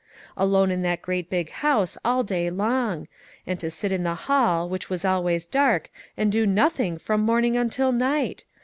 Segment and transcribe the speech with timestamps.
[0.35, 3.07] Alone in that great big house all day long;
[3.45, 7.55] and to sit in the hall, which was always dark, and do nothing from morning
[7.55, 8.43] until night